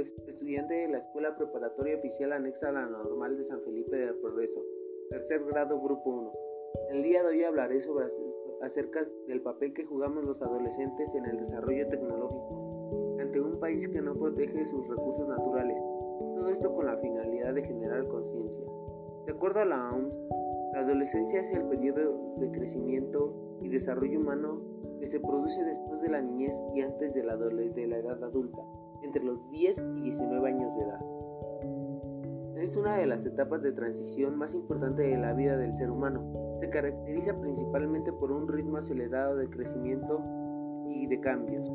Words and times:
Estudiante 0.00 0.72
de 0.72 0.88
la 0.88 0.98
Escuela 0.98 1.36
Preparatoria 1.36 1.96
Oficial 1.96 2.32
Anexa 2.32 2.70
a 2.70 2.72
la 2.72 2.86
Normal 2.86 3.36
de 3.36 3.44
San 3.44 3.60
Felipe 3.60 3.96
del 3.96 4.14
Progreso, 4.14 4.64
tercer 5.10 5.44
grado, 5.44 5.78
grupo 5.78 6.08
1. 6.08 6.32
El 6.92 7.02
día 7.02 7.22
de 7.22 7.28
hoy 7.28 7.44
hablaré 7.44 7.82
sobre 7.82 8.06
acerca 8.62 9.06
del 9.26 9.42
papel 9.42 9.74
que 9.74 9.84
jugamos 9.84 10.24
los 10.24 10.40
adolescentes 10.40 11.14
en 11.14 11.26
el 11.26 11.38
desarrollo 11.38 11.86
tecnológico 11.88 13.18
ante 13.20 13.40
un 13.40 13.58
país 13.60 13.88
que 13.88 14.00
no 14.00 14.14
protege 14.14 14.64
sus 14.64 14.88
recursos 14.88 15.28
naturales. 15.28 15.76
Todo 16.34 16.48
esto 16.48 16.74
con 16.74 16.86
la 16.86 16.96
finalidad 16.96 17.52
de 17.52 17.62
generar 17.62 18.06
conciencia. 18.08 18.64
De 19.26 19.32
acuerdo 19.32 19.60
a 19.60 19.66
la 19.66 19.92
OMS, 19.92 20.18
la 20.72 20.80
adolescencia 20.80 21.40
es 21.40 21.52
el 21.52 21.64
periodo 21.64 22.36
de 22.38 22.50
crecimiento 22.50 23.58
y 23.60 23.68
desarrollo 23.68 24.18
humano 24.18 24.62
que 24.98 25.06
se 25.06 25.20
produce 25.20 25.62
después 25.62 26.00
de 26.00 26.08
la 26.08 26.22
niñez 26.22 26.54
y 26.74 26.80
antes 26.80 27.12
de 27.12 27.22
la, 27.22 27.36
de 27.36 27.86
la 27.86 27.98
edad 27.98 28.22
adulta, 28.24 28.62
entre 29.02 29.24
los 29.24 29.48
10 29.50 29.78
y 29.96 30.00
19 30.02 30.48
años 30.48 30.76
de 30.76 30.84
edad. 30.84 31.00
Es 32.62 32.76
una 32.76 32.96
de 32.96 33.06
las 33.06 33.24
etapas 33.24 33.62
de 33.62 33.72
transición 33.72 34.36
más 34.36 34.54
importantes 34.54 35.08
de 35.08 35.16
la 35.16 35.32
vida 35.32 35.56
del 35.56 35.74
ser 35.74 35.90
humano. 35.90 36.30
Se 36.60 36.68
caracteriza 36.68 37.40
principalmente 37.40 38.12
por 38.12 38.30
un 38.30 38.46
ritmo 38.46 38.76
acelerado 38.76 39.36
de 39.36 39.48
crecimiento 39.48 40.22
y 40.86 41.06
de 41.06 41.20
cambios. 41.20 41.66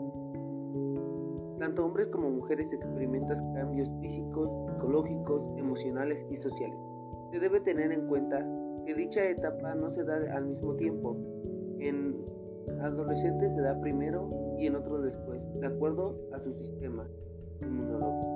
Tanto 1.58 1.86
hombres 1.86 2.08
como 2.10 2.30
mujeres 2.30 2.72
experimentan 2.72 3.38
cambios 3.56 3.90
físicos, 4.00 4.48
psicológicos, 4.68 5.42
emocionales 5.58 6.24
y 6.30 6.36
sociales. 6.36 6.78
Se 7.32 7.40
debe 7.40 7.62
tener 7.62 7.92
en 7.92 8.08
cuenta 8.08 8.46
que 8.86 8.94
dicha 8.94 9.28
etapa 9.28 9.74
no 9.74 9.90
se 9.90 10.04
da 10.04 10.18
al 10.36 10.46
mismo 10.46 10.76
tiempo. 10.76 11.18
En 11.80 12.16
adolescentes 12.82 13.54
se 13.56 13.62
da 13.62 13.80
primero 13.80 14.30
y 14.58 14.68
en 14.68 14.76
otros 14.76 15.04
después, 15.04 15.42
de 15.60 15.68
acuerdo 15.68 16.16
a 16.34 16.40
su 16.40 16.54
sistema 16.54 17.08
inmunológico. 17.62 18.36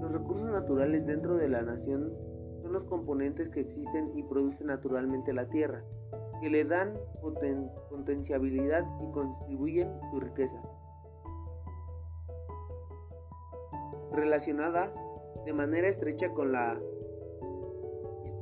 Los 0.00 0.12
recursos 0.12 0.50
naturales 0.50 1.06
dentro 1.06 1.36
de 1.36 1.48
la 1.48 1.62
nación 1.62 2.12
son 2.62 2.72
los 2.72 2.84
componentes 2.84 3.48
que 3.50 3.60
existen 3.60 4.12
y 4.16 4.22
producen 4.22 4.68
naturalmente 4.68 5.32
la 5.32 5.48
tierra, 5.48 5.82
que 6.40 6.50
le 6.50 6.64
dan 6.64 6.94
potenciabilidad 7.90 8.84
y 9.02 9.10
contribuyen 9.12 9.88
su 10.10 10.20
riqueza. 10.20 10.60
Relacionada 14.12 14.92
de 15.44 15.52
manera 15.52 15.88
estrecha 15.88 16.30
con 16.32 16.52
la 16.52 16.78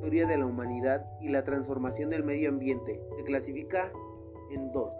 historia 0.03 0.27
de 0.27 0.37
la 0.37 0.45
humanidad 0.45 1.05
y 1.21 1.29
la 1.29 1.45
transformación 1.45 2.09
del 2.09 2.25
medio 2.25 2.49
ambiente. 2.49 2.99
Se 3.15 3.23
clasifica 3.23 3.89
en 4.51 4.69
dos, 4.73 4.91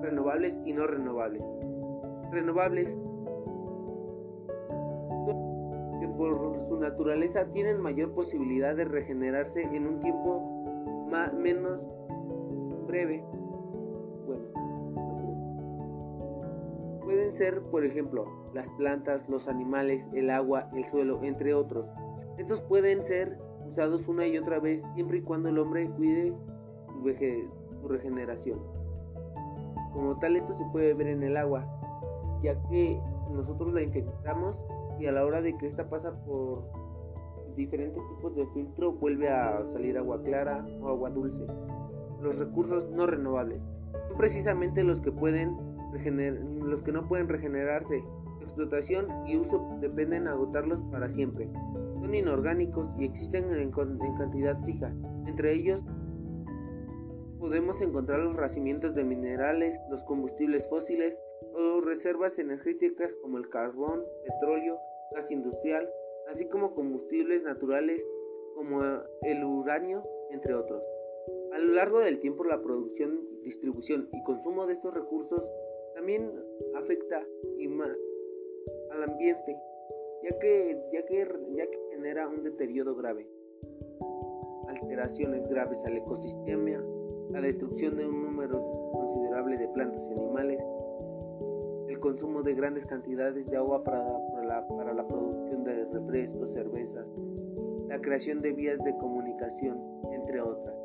renovables 0.00 0.56
y 0.64 0.72
no 0.72 0.86
renovables. 0.86 1.42
Renovables 2.30 2.96
que 5.98 6.06
por 6.16 6.64
su 6.68 6.78
naturaleza 6.78 7.50
tienen 7.50 7.80
mayor 7.80 8.12
posibilidad 8.14 8.76
de 8.76 8.84
regenerarse 8.84 9.62
en 9.62 9.84
un 9.84 9.98
tiempo 9.98 11.08
más, 11.10 11.34
menos 11.34 11.80
breve. 12.86 13.24
Bueno, 14.24 14.44
pueden 17.02 17.32
ser, 17.32 17.62
por 17.62 17.84
ejemplo, 17.84 18.26
las 18.54 18.70
plantas, 18.70 19.28
los 19.28 19.48
animales, 19.48 20.06
el 20.14 20.30
agua, 20.30 20.70
el 20.72 20.86
suelo, 20.86 21.20
entre 21.24 21.52
otros. 21.52 21.90
Estos 22.38 22.60
pueden 22.60 23.04
ser 23.04 23.36
usados 23.72 24.06
una 24.06 24.26
y 24.26 24.36
otra 24.36 24.60
vez 24.60 24.86
siempre 24.94 25.18
y 25.18 25.22
cuando 25.22 25.48
el 25.48 25.58
hombre 25.58 25.88
cuide 25.96 26.34
su 27.80 27.88
regeneración. 27.88 28.60
Como 29.92 30.18
tal 30.18 30.36
esto 30.36 30.54
se 30.56 30.64
puede 30.66 30.94
ver 30.94 31.08
en 31.08 31.22
el 31.22 31.36
agua, 31.36 31.64
ya 32.42 32.54
que 32.68 33.00
nosotros 33.32 33.72
la 33.72 33.82
infectamos 33.82 34.56
y 35.00 35.06
a 35.06 35.12
la 35.12 35.24
hora 35.24 35.40
de 35.40 35.56
que 35.56 35.66
esta 35.66 35.88
pasa 35.88 36.12
por 36.24 36.64
diferentes 37.56 38.02
tipos 38.08 38.36
de 38.36 38.46
filtro 38.48 38.92
vuelve 38.92 39.28
a 39.28 39.64
salir 39.68 39.96
agua 39.96 40.22
clara 40.22 40.66
o 40.82 40.88
agua 40.88 41.10
dulce. 41.10 41.46
Los 42.20 42.38
recursos 42.38 42.90
no 42.90 43.06
renovables 43.06 43.62
son 44.08 44.16
precisamente 44.16 44.84
los 44.84 45.00
que 45.00 45.12
pueden 45.12 45.56
los 45.92 46.82
que 46.82 46.92
no 46.92 47.06
pueden 47.08 47.28
regenerarse. 47.28 48.02
Explotación 48.40 49.06
y 49.26 49.36
uso 49.36 49.76
dependen 49.80 50.28
agotarlos 50.28 50.80
para 50.90 51.10
siempre 51.10 51.48
inorgánicos 52.14 52.88
y 52.98 53.04
existen 53.04 53.54
en, 53.54 53.70
cantidad 53.70 54.58
fija. 54.64 54.94
Entre 55.26 55.52
ellos 55.52 55.80
podemos 57.38 57.80
encontrar 57.80 58.20
los 58.20 58.36
racimientos 58.36 58.94
de 58.94 59.04
minerales, 59.04 59.78
los 59.90 60.04
combustibles 60.04 60.68
fósiles 60.68 61.16
o 61.54 61.80
reservas 61.80 62.38
energéticas 62.38 63.14
como 63.16 63.38
el 63.38 63.48
carbón, 63.48 64.04
petróleo, 64.24 64.78
gas 65.14 65.30
industrial, 65.30 65.88
así 66.30 66.46
como 66.46 66.74
combustibles 66.74 67.42
naturales 67.42 68.06
como 68.54 68.82
el 69.22 69.44
uranio, 69.44 70.04
entre 70.30 70.54
otros. 70.54 70.82
A 71.52 71.58
lo 71.58 71.72
largo 71.72 72.00
del 72.00 72.20
tiempo 72.20 72.44
la 72.44 72.62
producción, 72.62 73.20
distribución 73.42 74.08
y 74.12 74.22
consumo 74.24 74.66
de 74.66 74.74
estos 74.74 74.94
recursos 74.94 75.44
también 75.94 76.32
afecta 76.74 77.26
al 78.90 79.02
ambiente 79.02 79.56
ya 80.22 80.38
que, 80.38 80.80
ya 80.92 81.04
que, 81.06 81.16
ya 81.56 81.66
que 81.66 81.78
genera 81.90 82.28
un 82.28 82.42
deterioro 82.44 82.94
grave, 82.94 83.26
alteraciones 84.68 85.48
graves 85.48 85.84
al 85.84 85.96
ecosistema, 85.96 86.82
la 87.30 87.40
destrucción 87.40 87.96
de 87.96 88.06
un 88.06 88.22
número 88.22 88.60
considerable 88.92 89.56
de 89.56 89.68
plantas 89.68 90.08
y 90.08 90.12
animales, 90.12 90.60
el 91.88 91.98
consumo 91.98 92.42
de 92.42 92.54
grandes 92.54 92.86
cantidades 92.86 93.46
de 93.48 93.56
agua 93.56 93.82
para, 93.82 94.04
la, 94.44 94.66
para 94.68 94.92
la 94.92 95.06
producción 95.06 95.64
de 95.64 95.84
refrescos, 95.86 96.52
cervezas, 96.52 97.06
la 97.88 98.00
creación 98.00 98.42
de 98.42 98.52
vías 98.52 98.82
de 98.84 98.96
comunicación, 98.98 99.78
entre 100.12 100.40
otras. 100.40 100.76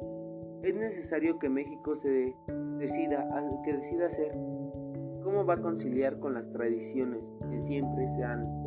Es 0.63 0.75
necesario 0.75 1.37
que 1.37 1.47
México 1.47 1.95
se 1.97 2.33
decida, 2.79 3.27
que 3.63 3.73
decida 3.73 4.07
hacer 4.07 4.31
cómo 5.23 5.45
va 5.45 5.55
a 5.55 5.61
conciliar 5.61 6.19
con 6.19 6.33
las 6.33 6.49
tradiciones 6.51 7.21
que 7.49 7.61
siempre 7.67 8.07
se 8.15 8.23
han 8.23 8.66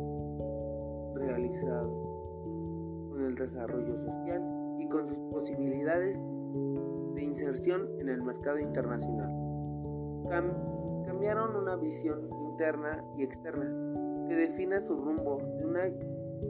realizado 1.21 1.89
con 3.09 3.25
el 3.25 3.35
desarrollo 3.35 3.97
social 3.97 4.41
y 4.79 4.87
con 4.89 5.07
sus 5.07 5.17
posibilidades 5.31 6.17
de 7.15 7.23
inserción 7.23 7.87
en 7.99 8.09
el 8.09 8.21
mercado 8.21 8.59
internacional. 8.59 9.29
cambiaron 11.05 11.55
una 11.55 11.75
visión 11.75 12.29
interna 12.49 13.03
y 13.17 13.23
externa 13.23 13.69
que 14.27 14.35
defina 14.35 14.81
su 14.81 14.95
rumbo 14.95 15.37
de 15.57 15.65
una 15.65 15.87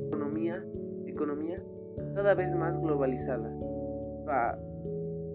economía, 0.08 0.64
economía 1.06 1.62
cada 2.16 2.34
vez 2.36 2.54
más 2.56 2.80
globalizada 2.80 3.52
para 4.26 4.58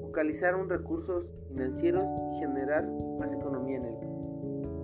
focalizar 0.00 0.54
un 0.54 0.68
recursos 0.68 1.26
financieros 1.48 2.04
y 2.32 2.38
generar 2.38 2.86
más 3.18 3.34
economía 3.34 3.76
en 3.78 3.84
él. 3.84 3.96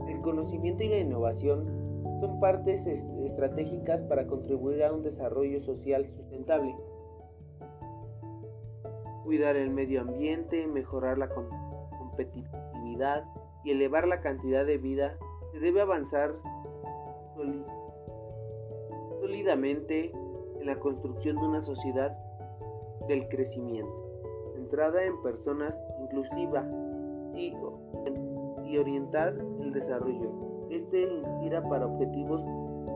El 0.08 0.20
conocimiento 0.20 0.82
y 0.82 0.88
la 0.88 0.98
innovación 0.98 1.81
son 2.22 2.38
partes 2.38 2.81
estratégicas 3.25 4.00
para 4.03 4.28
contribuir 4.28 4.84
a 4.84 4.93
un 4.93 5.03
desarrollo 5.03 5.60
social 5.65 6.09
sustentable. 6.15 6.72
Cuidar 9.25 9.56
el 9.56 9.71
medio 9.71 10.03
ambiente, 10.03 10.69
mejorar 10.69 11.19
la 11.19 11.28
competitividad 11.99 13.25
y 13.65 13.72
elevar 13.72 14.06
la 14.06 14.21
cantidad 14.21 14.65
de 14.65 14.78
vida, 14.78 15.19
se 15.50 15.59
debe 15.59 15.81
avanzar 15.81 16.32
sólidamente 19.21 20.12
en 20.61 20.66
la 20.66 20.77
construcción 20.77 21.35
de 21.35 21.43
una 21.43 21.62
sociedad 21.62 22.17
del 23.08 23.29
crecimiento, 23.31 24.52
centrada 24.55 25.05
en 25.05 25.20
personas 25.23 25.76
inclusivas 26.02 26.67
y, 27.35 27.52
y 28.64 28.79
orientar 28.79 29.35
el 29.61 29.73
desarrollo 29.73 30.51
este 30.72 31.02
inspira 31.02 31.62
para 31.69 31.86
objetivos 31.86 32.40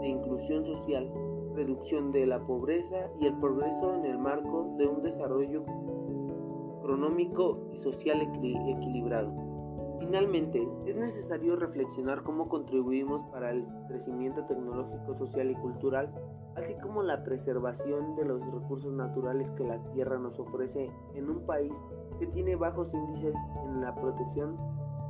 de 0.01 0.09
inclusión 0.09 0.65
social, 0.65 1.11
reducción 1.55 2.11
de 2.11 2.27
la 2.27 2.41
pobreza 2.41 3.11
y 3.21 3.27
el 3.27 3.35
progreso 3.39 3.95
en 3.97 4.07
el 4.07 4.19
marco 4.19 4.75
de 4.79 4.87
un 4.87 5.03
desarrollo 5.03 5.63
económico 6.81 7.59
y 7.73 7.83
social 7.83 8.23
equilibrado. 8.23 9.33
Finalmente, 9.99 10.67
es 10.87 10.97
necesario 10.97 11.57
reflexionar 11.57 12.23
cómo 12.23 12.49
contribuimos 12.49 13.29
para 13.31 13.51
el 13.51 13.67
crecimiento 13.89 14.45
tecnológico, 14.45 15.15
social 15.15 15.51
y 15.51 15.55
cultural, 15.57 16.11
así 16.55 16.75
como 16.83 17.03
la 17.03 17.25
preservación 17.25 18.15
de 18.17 18.25
los 18.25 18.41
recursos 18.53 18.93
naturales 18.93 19.51
que 19.57 19.65
la 19.65 19.83
Tierra 19.93 20.19
nos 20.19 20.39
ofrece 20.39 20.91
en 21.15 21.29
un 21.29 21.45
país 21.45 21.73
que 22.19 22.27
tiene 22.29 22.57
bajos 22.57 22.89
índices 22.95 23.35
en 23.65 23.81
la 23.81 23.95
protección 23.95 24.57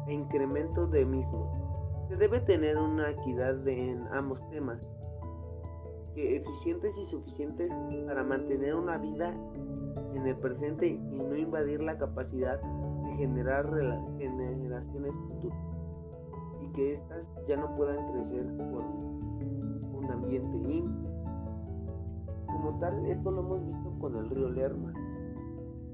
e 0.06 0.14
incremento 0.14 0.86
de 0.86 1.04
mismos. 1.04 1.75
Se 2.08 2.16
debe 2.16 2.40
tener 2.40 2.78
una 2.78 3.10
equidad 3.10 3.66
en 3.66 4.06
ambos 4.12 4.38
temas, 4.50 4.78
que 6.14 6.36
eficientes 6.36 6.96
y 6.96 7.06
suficientes 7.06 7.70
para 8.06 8.22
mantener 8.22 8.74
una 8.74 8.96
vida 8.96 9.34
en 10.14 10.26
el 10.26 10.36
presente 10.36 10.86
y 10.86 10.98
no 10.98 11.36
invadir 11.36 11.82
la 11.82 11.98
capacidad 11.98 12.60
de 12.60 13.16
generar 13.16 13.66
generaciones 14.18 15.12
futuras. 15.28 15.58
que 16.74 16.92
éstas 16.92 17.26
ya 17.48 17.56
no 17.56 17.74
puedan 17.74 18.12
crecer 18.12 18.44
con 18.58 18.84
un 19.94 20.10
ambiente 20.10 20.58
limpio. 20.58 21.10
Como 22.46 22.78
tal, 22.80 23.06
esto 23.06 23.30
lo 23.30 23.40
hemos 23.40 23.66
visto 23.66 23.98
con 23.98 24.16
el 24.16 24.30
río 24.30 24.50
Lerma, 24.50 24.92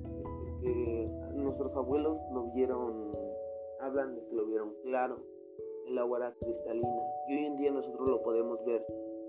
este, 0.05 0.61
que 0.61 1.11
nuestros 1.35 1.75
abuelos 1.77 2.19
lo 2.33 2.53
vieron, 2.53 3.13
hablan 3.81 4.15
de 4.15 4.25
que 4.27 4.35
lo 4.35 4.47
vieron 4.47 4.73
claro, 4.83 5.19
el 5.93 5.99
agua 5.99 6.19
era 6.19 6.35
cristalina, 6.41 7.03
y 7.29 7.35
hoy 7.35 7.45
en 7.45 7.57
día 7.59 7.71
nosotros 7.71 8.09
lo 8.09 8.23
podemos 8.23 8.65
ver 8.65 8.85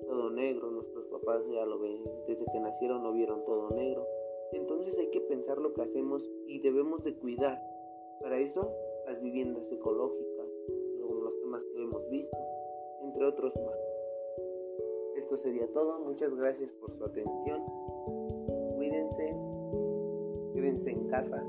todo 0.08 0.30
negro, 0.30 0.72
nuestros 0.72 1.06
papás 1.08 1.44
ya 1.52 1.66
lo 1.66 1.78
ven, 1.80 2.02
desde 2.28 2.46
que 2.46 2.60
nacieron 2.60 3.04
lo 3.04 3.12
vieron 3.12 3.44
todo 3.46 3.70
negro. 3.76 4.08
Entonces 4.54 4.98
hay 4.98 5.10
que 5.10 5.22
pensar 5.22 5.58
lo 5.58 5.74
que 5.74 5.82
hacemos 5.82 6.24
y 6.48 6.60
debemos 6.60 7.04
de 7.04 7.16
cuidar. 7.16 7.62
Para 8.22 8.40
eso, 8.40 8.62
las 9.06 9.22
viviendas 9.22 9.70
ecológicas, 9.72 10.48
los 11.00 11.40
temas 11.40 11.64
que 11.74 11.82
hemos 11.82 12.10
visto, 12.10 12.38
entre 13.02 13.26
otros 13.26 13.54
más. 13.66 13.80
Esto 15.18 15.38
sería 15.38 15.68
todo. 15.74 16.00
Muchas 16.00 16.34
gracias 16.36 16.72
por 16.80 16.96
su 16.98 17.04
atención. 17.04 17.62
Cuídense. 18.76 19.36
Quédense 20.54 20.92
en 20.92 21.08
casa. 21.08 21.44